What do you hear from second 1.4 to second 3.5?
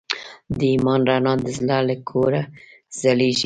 د زړه له کوره ځلېږي.